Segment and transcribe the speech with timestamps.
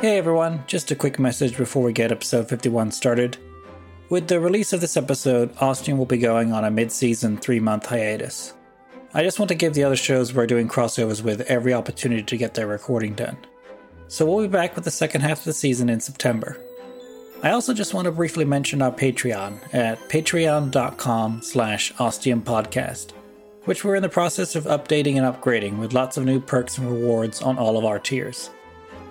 [0.00, 3.38] Hey everyone, just a quick message before we get episode 51 started.
[4.10, 7.60] With the release of this episode, Ostium will be going on a mid season three
[7.60, 8.52] month hiatus.
[9.14, 12.36] I just want to give the other shows we're doing crossovers with every opportunity to
[12.36, 13.38] get their recording done.
[14.08, 16.60] So we'll be back with the second half of the season in September.
[17.42, 23.12] I also just want to briefly mention our Patreon at patreon.com slash ostiumpodcast,
[23.64, 26.86] which we're in the process of updating and upgrading with lots of new perks and
[26.86, 28.50] rewards on all of our tiers.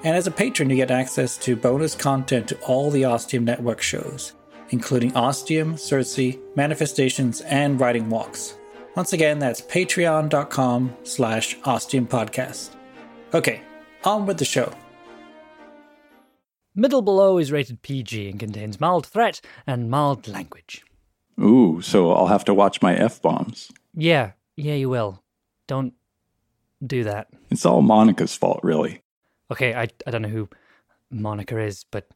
[0.06, 3.82] And as a patron, you get access to bonus content to all the Ostium Network
[3.82, 4.34] shows,
[4.70, 8.56] including Ostium, Circe, Manifestations, and Writing Walks.
[8.96, 12.76] Once again, that's patreon.com slash Ostium Podcast.
[13.34, 13.62] Okay,
[14.04, 14.72] on with the show.
[16.76, 20.86] Middle Below is rated PG and contains mild threat and mild language.
[21.42, 23.72] Ooh, so I'll have to watch my F bombs.
[23.96, 25.24] Yeah, yeah, you will.
[25.68, 25.94] Don't
[26.86, 27.30] do that.
[27.50, 29.02] It's all Monica's fault, really.
[29.52, 30.50] Okay, I, I don't know who
[31.12, 32.08] Monica is, but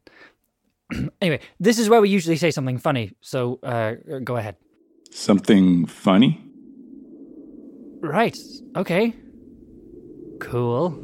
[1.21, 4.55] anyway, this is where we usually say something funny, so uh, go ahead.
[5.11, 6.41] Something funny?
[8.01, 8.37] Right,
[8.75, 9.13] okay.
[10.39, 10.99] Cool.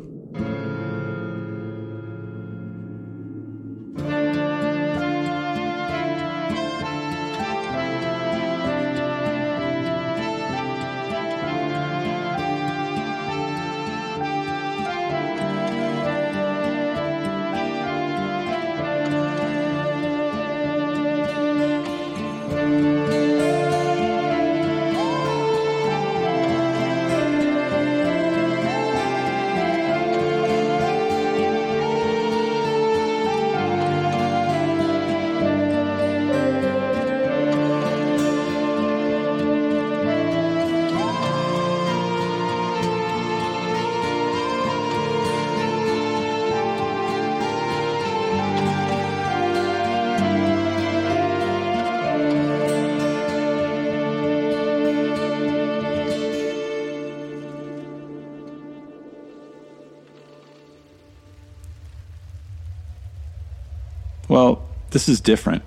[64.95, 65.61] This is different.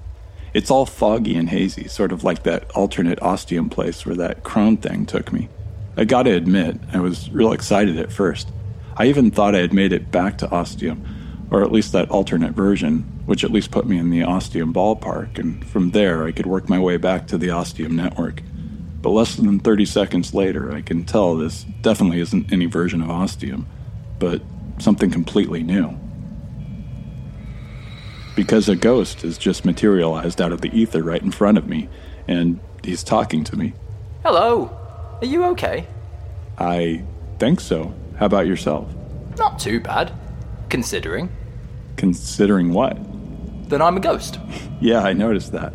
[0.54, 4.78] It's all foggy and hazy, sort of like that alternate ostium place where that crone
[4.78, 5.50] thing took me.
[5.98, 8.48] I gotta admit, I was real excited at first.
[8.96, 11.04] I even thought I had made it back to ostium,
[11.50, 15.38] or at least that alternate version, which at least put me in the ostium ballpark,
[15.38, 18.40] and from there I could work my way back to the ostium network.
[19.02, 23.10] But less than 30 seconds later, I can tell this definitely isn't any version of
[23.10, 23.66] ostium,
[24.18, 24.40] but
[24.78, 25.98] something completely new
[28.38, 31.88] because a ghost has just materialized out of the ether right in front of me,
[32.28, 33.72] and he's talking to me.
[34.22, 34.70] Hello.
[35.20, 35.88] Are you okay?
[36.56, 37.02] I
[37.40, 37.92] think so.
[38.16, 38.94] How about yourself?
[39.38, 40.12] Not too bad.
[40.68, 41.30] Considering
[41.96, 42.96] Considering what?
[43.70, 44.38] that I'm a ghost.
[44.80, 45.72] Yeah, I noticed that.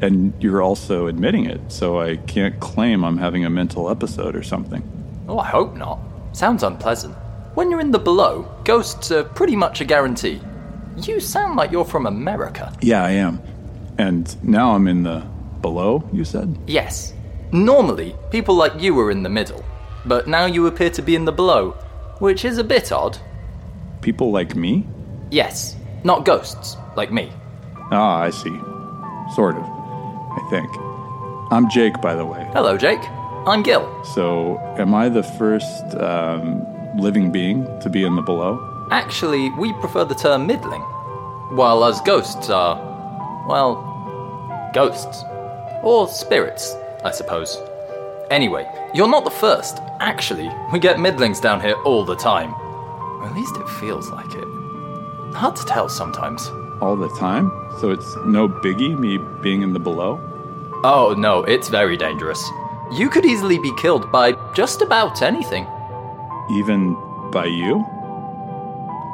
[0.00, 4.42] And you're also admitting it, so I can't claim I'm having a mental episode or
[4.42, 4.82] something.
[5.28, 6.00] Oh, I hope not.
[6.32, 7.14] Sounds unpleasant.
[7.54, 10.40] When you're in the below, ghosts are pretty much a guarantee.
[11.06, 12.72] You sound like you're from America.
[12.80, 13.40] Yeah, I am.
[13.98, 15.24] And now I'm in the
[15.60, 16.56] below, you said?
[16.66, 17.14] Yes.
[17.52, 19.64] Normally, people like you are in the middle,
[20.04, 21.72] but now you appear to be in the below,
[22.18, 23.18] which is a bit odd.
[24.02, 24.86] People like me?
[25.30, 27.32] Yes, not ghosts, like me.
[27.90, 28.56] Ah, I see.
[29.34, 30.68] Sort of, I think.
[31.50, 32.46] I'm Jake, by the way.
[32.52, 33.00] Hello, Jake.
[33.46, 34.04] I'm Gil.
[34.14, 36.62] So, am I the first um,
[36.98, 38.77] living being to be in the below?
[38.90, 40.80] Actually, we prefer the term middling,
[41.50, 42.76] while us ghosts are,
[43.46, 45.24] well, ghosts.
[45.82, 46.74] Or spirits,
[47.04, 47.56] I suppose.
[48.30, 49.78] Anyway, you're not the first.
[50.00, 52.52] Actually, we get middlings down here all the time.
[52.54, 54.44] Or at least it feels like it.
[55.34, 56.48] Hard to tell sometimes.
[56.80, 57.50] All the time?
[57.80, 60.20] So it's no biggie me being in the below?
[60.84, 62.42] Oh no, it's very dangerous.
[62.92, 65.66] You could easily be killed by just about anything.
[66.50, 66.96] Even
[67.30, 67.84] by you?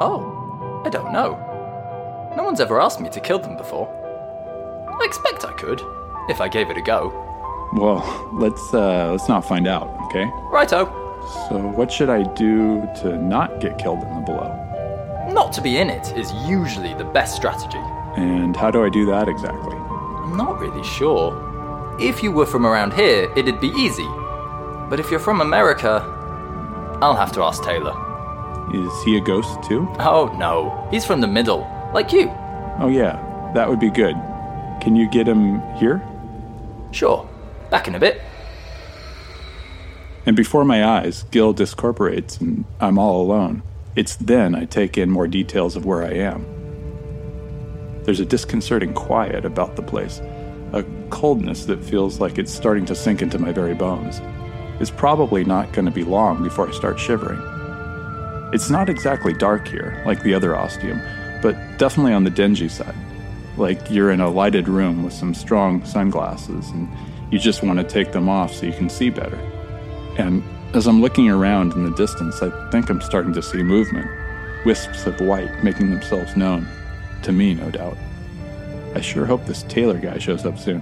[0.01, 2.33] Oh, I don't know.
[2.35, 3.87] No one's ever asked me to kill them before.
[4.89, 5.81] I expect I could,
[6.29, 7.21] if I gave it a go.
[7.73, 10.25] Well, let's uh, let's not find out, okay?
[10.51, 10.85] Righto.
[11.49, 14.61] So, what should I do to not get killed in the below?
[15.31, 17.81] Not to be in it is usually the best strategy.
[18.15, 19.75] And how do I do that exactly?
[19.75, 21.33] I'm not really sure.
[21.99, 24.07] If you were from around here, it'd be easy.
[24.89, 26.01] But if you're from America,
[27.01, 27.93] I'll have to ask Taylor.
[28.73, 29.87] Is he a ghost too?
[29.99, 32.29] Oh no, he's from the middle, like you.
[32.79, 34.15] Oh yeah, that would be good.
[34.81, 36.01] Can you get him here?
[36.91, 37.27] Sure.
[37.69, 38.21] Back in a bit.
[40.25, 43.61] And before my eyes, Gil discorporates and I'm all alone.
[43.95, 46.45] It's then I take in more details of where I am.
[48.03, 50.19] There's a disconcerting quiet about the place,
[50.73, 54.21] a coldness that feels like it's starting to sink into my very bones.
[54.79, 57.39] It's probably not going to be long before I start shivering.
[58.55, 61.01] It's not exactly dark here, like the other ostium,
[61.41, 62.95] but definitely on the dingy side.
[63.57, 66.87] Like you're in a lighted room with some strong sunglasses and
[67.33, 69.35] you just want to take them off so you can see better.
[70.17, 70.41] And
[70.73, 74.09] as I'm looking around in the distance, I think I'm starting to see movement.
[74.63, 76.65] Wisps of white making themselves known.
[77.23, 77.97] To me, no doubt.
[78.95, 80.81] I sure hope this Taylor guy shows up soon.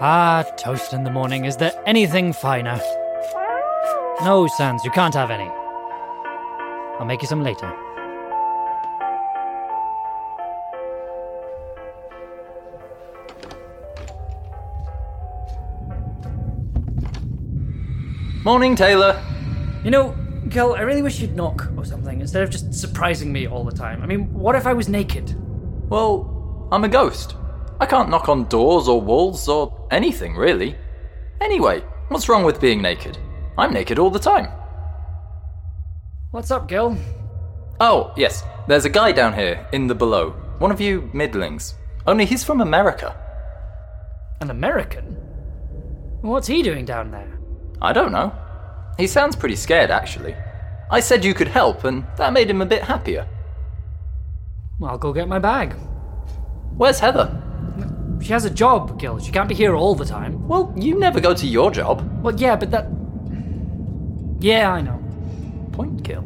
[0.00, 1.44] Ah, toast in the morning.
[1.44, 2.80] Is there anything finer?
[4.22, 5.50] No, Sans, you can't have any.
[7.00, 7.66] I'll make you some later.
[18.44, 19.20] Morning, Taylor.
[19.82, 20.16] You know,
[20.48, 23.76] Gil, I really wish you'd knock or something instead of just surprising me all the
[23.76, 24.00] time.
[24.00, 25.34] I mean, what if I was naked?
[25.90, 27.34] Well, I'm a ghost.
[27.80, 30.76] I can't knock on doors or walls or anything, really.
[31.40, 33.18] Anyway, what's wrong with being naked?
[33.56, 34.48] I'm naked all the time.
[36.30, 36.96] What's up, Gil?
[37.80, 40.30] Oh, yes, there's a guy down here in the below.
[40.58, 41.74] One of you middlings.
[42.06, 43.16] Only he's from America.
[44.40, 45.16] An American?
[46.20, 47.38] What's he doing down there?
[47.80, 48.32] I don't know.
[48.98, 50.34] He sounds pretty scared, actually.
[50.90, 53.28] I said you could help, and that made him a bit happier.
[54.82, 55.74] I'll go get my bag.
[56.76, 57.42] Where's Heather?
[58.20, 59.18] She has a job, Gil.
[59.18, 60.46] She can't be here all the time.
[60.48, 62.02] Well, you never go to your job.
[62.22, 62.88] Well, yeah, but that.
[64.40, 65.02] Yeah, I know.
[65.72, 66.24] Point Gil.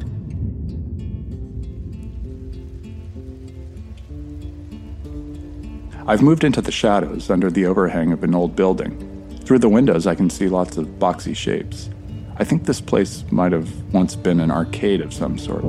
[6.07, 9.09] I've moved into the shadows under the overhang of an old building.
[9.45, 11.91] Through the windows, I can see lots of boxy shapes.
[12.39, 15.63] I think this place might have once been an arcade of some sort.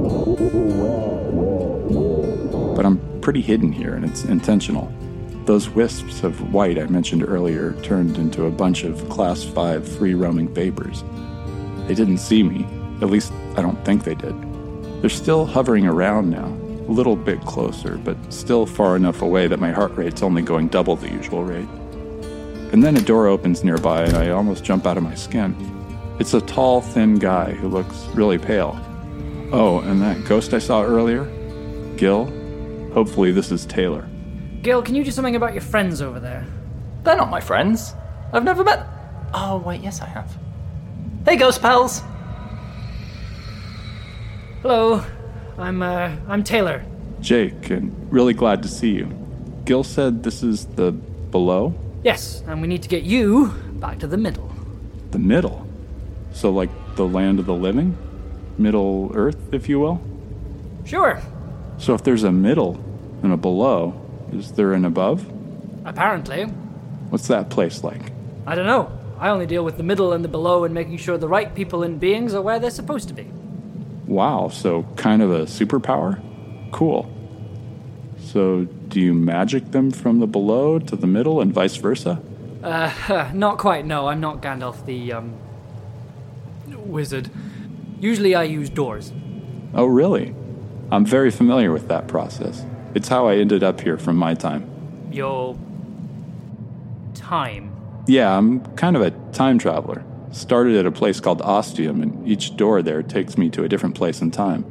[2.75, 4.91] but I'm pretty hidden here and it's intentional.
[5.45, 10.13] Those wisps of white I mentioned earlier turned into a bunch of Class 5 free
[10.13, 11.03] roaming vapors.
[11.85, 12.65] They didn't see me,
[13.01, 14.33] at least I don't think they did.
[15.01, 19.59] They're still hovering around now, a little bit closer, but still far enough away that
[19.59, 21.67] my heart rate's only going double the usual rate.
[22.71, 25.57] And then a door opens nearby and I almost jump out of my skin.
[26.19, 28.79] It's a tall, thin guy who looks really pale.
[29.51, 31.25] Oh, and that ghost I saw earlier?
[31.97, 32.31] Gil?
[32.93, 34.07] Hopefully, this is Taylor.
[34.63, 36.47] Gil, can you do something about your friends over there?
[37.03, 37.93] They're not my friends.
[38.31, 38.87] I've never met.
[39.33, 40.37] Oh, wait, yes, I have.
[41.25, 42.01] Hey, ghost pals!
[44.61, 45.03] Hello,
[45.57, 46.85] I'm uh, I'm Taylor.
[47.19, 49.11] Jake, and really glad to see you.
[49.65, 51.75] Gil said this is the below?
[52.05, 53.47] Yes, and we need to get you
[53.81, 54.49] back to the middle.
[55.11, 55.67] The middle?
[56.31, 57.97] So, like the land of the living?
[58.57, 60.01] Middle Earth, if you will?
[60.85, 61.21] Sure.
[61.77, 62.81] So, if there's a middle
[63.23, 63.99] and a below,
[64.35, 65.25] is there an above?
[65.85, 66.43] Apparently.
[67.09, 68.11] What's that place like?
[68.45, 68.91] I don't know.
[69.19, 71.83] I only deal with the middle and the below and making sure the right people
[71.83, 73.23] and beings are where they're supposed to be.
[74.05, 76.21] Wow, so kind of a superpower?
[76.71, 77.09] Cool.
[78.19, 82.21] So, do you magic them from the below to the middle and vice versa?
[82.63, 84.07] Uh, not quite, no.
[84.07, 85.37] I'm not Gandalf the, um.
[86.67, 87.29] wizard.
[87.99, 89.13] Usually I use doors.
[89.73, 90.35] Oh, really?
[90.91, 92.65] I'm very familiar with that process.
[92.95, 94.69] It's how I ended up here from my time.
[95.11, 95.57] Your.
[97.15, 97.71] time.
[98.07, 100.03] Yeah, I'm kind of a time traveler.
[100.31, 103.95] Started at a place called Ostium, and each door there takes me to a different
[103.95, 104.65] place in time.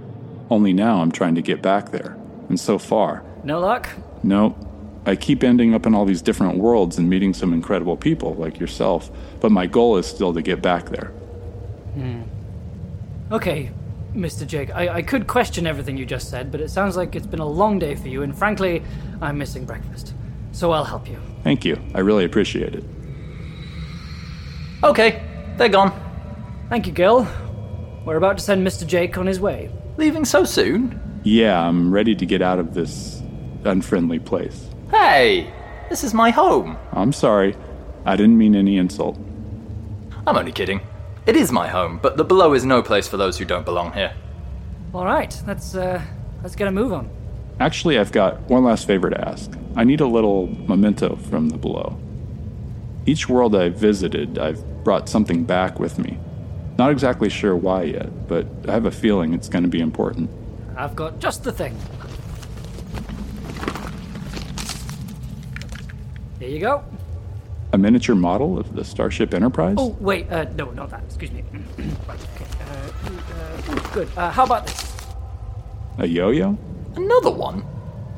[0.50, 2.16] Only now I'm trying to get back there.
[2.48, 3.24] And so far.
[3.44, 3.88] No luck?
[4.22, 4.56] No.
[5.06, 8.60] I keep ending up in all these different worlds and meeting some incredible people, like
[8.60, 9.10] yourself,
[9.40, 11.08] but my goal is still to get back there.
[11.94, 12.22] Hmm.
[13.32, 13.70] Okay,
[14.14, 14.46] Mr.
[14.46, 17.40] Jake, I, I could question everything you just said, but it sounds like it's been
[17.40, 18.82] a long day for you, and frankly,
[19.22, 20.14] I'm missing breakfast.
[20.52, 21.18] So I'll help you.
[21.44, 21.80] Thank you.
[21.94, 22.84] I really appreciate it.
[24.84, 25.22] Okay,
[25.56, 25.92] they're gone.
[26.68, 27.26] Thank you, Gil.
[28.04, 28.86] We're about to send Mr.
[28.86, 29.70] Jake on his way.
[29.96, 31.00] Leaving so soon?
[31.22, 33.22] Yeah, I'm ready to get out of this
[33.64, 34.68] unfriendly place.
[34.90, 35.52] Hey,
[35.88, 36.76] this is my home.
[36.92, 37.56] I'm sorry.
[38.04, 39.16] I didn't mean any insult.
[40.26, 40.80] I'm only kidding.
[41.24, 43.92] It is my home, but the below is no place for those who don't belong
[43.92, 44.12] here.
[44.92, 46.02] All right, let's uh,
[46.42, 47.08] let's get a move on.
[47.60, 49.50] Actually, I've got one last favor to ask.
[49.76, 51.96] I need a little memento from the below.
[53.06, 56.18] Each world I've visited, I've brought something back with me.
[56.76, 60.28] Not exactly sure why yet, but I have a feeling it's going to be important.
[60.76, 61.76] I've got just the thing.
[66.40, 66.84] Here you go.
[67.72, 69.76] A miniature model of the Starship Enterprise?
[69.78, 71.02] Oh, wait, uh, no, not that.
[71.04, 71.42] Excuse me.
[72.06, 72.46] right, okay.
[72.60, 74.08] Uh, uh, good.
[74.14, 74.94] Uh, how about this?
[75.98, 76.58] A yo yo?
[76.96, 77.64] Another one?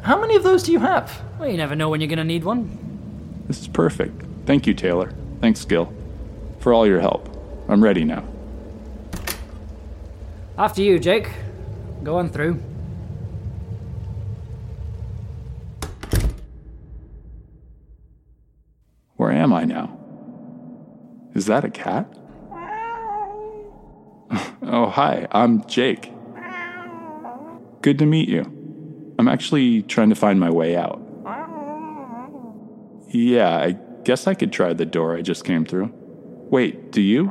[0.03, 1.23] How many of those do you have?
[1.39, 3.45] Well, you never know when you're gonna need one.
[3.47, 4.25] This is perfect.
[4.45, 5.13] Thank you, Taylor.
[5.41, 5.93] Thanks, Gil.
[6.59, 7.29] For all your help.
[7.69, 8.25] I'm ready now.
[10.59, 11.31] After you, Jake.
[12.03, 12.61] Go on through.
[19.45, 19.97] Am I now?
[21.35, 22.11] Is that a cat?
[24.63, 26.11] oh, hi, I'm Jake.
[27.83, 28.43] Good to meet you.
[29.19, 31.01] I'm actually trying to find my way out.
[33.11, 35.93] Yeah, I guess I could try the door I just came through.
[36.51, 37.31] Wait, do you?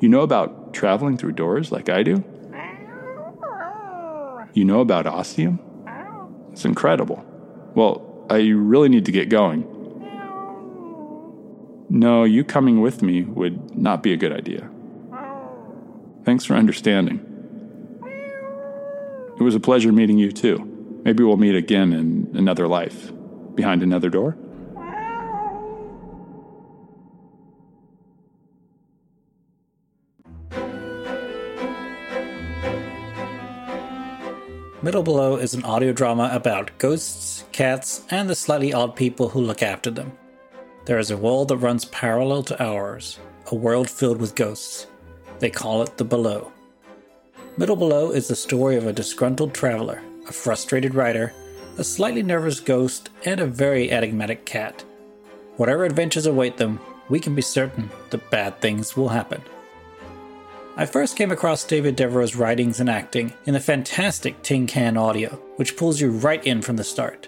[0.00, 2.24] You know about traveling through doors like I do?
[4.52, 5.60] You know about Ostium?
[6.50, 7.24] It's incredible.
[7.76, 9.77] Well, I really need to get going.
[11.90, 14.68] No, you coming with me would not be a good idea.
[16.24, 17.24] Thanks for understanding.
[19.38, 21.00] It was a pleasure meeting you too.
[21.04, 23.10] Maybe we'll meet again in another life,
[23.54, 24.36] behind another door.
[34.82, 39.40] Middle Below is an audio drama about ghosts, cats, and the slightly odd people who
[39.40, 40.12] look after them.
[40.88, 43.18] There is a world that runs parallel to ours,
[43.52, 44.86] a world filled with ghosts.
[45.38, 46.50] They call it the Below.
[47.58, 51.34] Middle Below is the story of a disgruntled traveler, a frustrated writer,
[51.76, 54.82] a slightly nervous ghost, and a very enigmatic cat.
[55.58, 56.80] Whatever adventures await them,
[57.10, 59.42] we can be certain that bad things will happen.
[60.74, 65.38] I first came across David Devereux's writings and acting in the fantastic Tin Can Audio,
[65.56, 67.27] which pulls you right in from the start.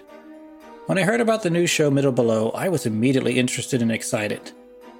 [0.87, 4.51] When I heard about the new show Middle Below, I was immediately interested and excited.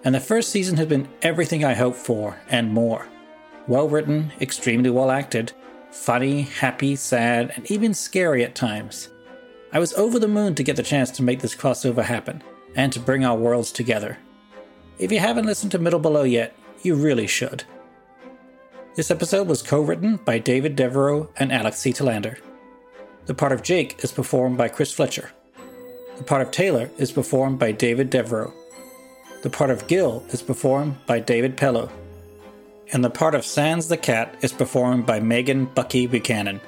[0.04, 3.08] And the first season has been everything I hoped for and more.
[3.68, 5.54] Well written, extremely well acted,
[5.90, 9.10] funny, happy, sad, and even scary at times.
[9.74, 12.44] I was over the moon to get the chance to make this crossover happen,
[12.76, 14.20] and to bring our worlds together.
[15.00, 17.64] If you haven't listened to Middle Below yet, you really should.
[18.96, 21.92] This episode was co written by David Devereux and Alex C.
[21.92, 22.38] Telander.
[23.26, 25.32] The part of Jake is performed by Chris Fletcher.
[26.18, 28.53] The part of Taylor is performed by David Devereux.
[29.41, 31.89] The part of Gil is performed by David Pellow.
[32.94, 36.62] And the part of Sans the Cat is performed by Megan Bucky Buchanan.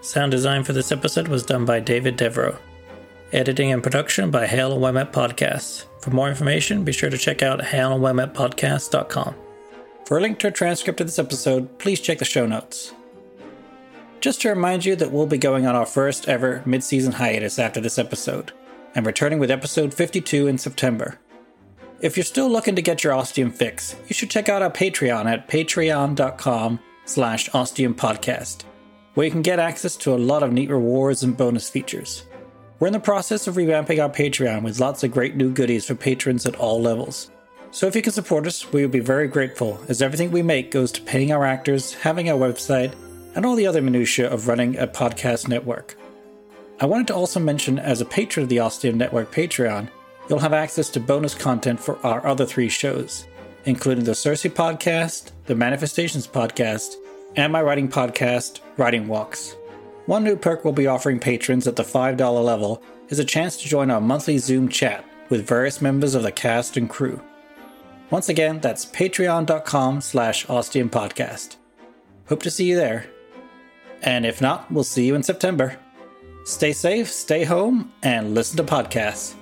[0.00, 2.56] Sound design for this episode was done by David Devereux.
[3.32, 5.86] Editing and production by Hail and Well Met Podcasts.
[6.00, 9.34] For more information, be sure to check out hailandwellmetpodcast.com.
[10.04, 12.94] For a link to a transcript of this episode, please check the show notes.
[14.20, 17.58] Just to remind you that we'll be going on our first ever mid season hiatus
[17.58, 18.52] after this episode,
[18.94, 21.20] and returning with episode 52 in September.
[22.00, 25.26] If you're still looking to get your ostium fix, you should check out our Patreon
[25.26, 28.64] at patreon.com slash ostiumpodcast,
[29.14, 32.24] where you can get access to a lot of neat rewards and bonus features.
[32.80, 35.94] We're in the process of revamping our Patreon with lots of great new goodies for
[35.94, 37.30] patrons at all levels.
[37.70, 40.70] So if you can support us, we would be very grateful, as everything we make
[40.72, 42.94] goes to paying our actors, having our website,
[43.34, 45.96] and all the other minutiae of running a podcast network.
[46.80, 49.88] I wanted to also mention, as a patron of the Ostium Network Patreon,
[50.28, 53.26] you'll have access to bonus content for our other three shows,
[53.64, 56.94] including the Circe podcast, the Manifestations podcast,
[57.36, 59.56] and my writing podcast, Writing Walks.
[60.06, 63.68] One new perk we'll be offering patrons at the $5 level is a chance to
[63.68, 67.20] join our monthly Zoom chat with various members of the cast and crew.
[68.10, 71.56] Once again, that's patreon.com slash Podcast.
[72.26, 73.06] Hope to see you there.
[74.02, 75.78] And if not, we'll see you in September.
[76.44, 79.34] Stay safe, stay home, and listen to podcasts.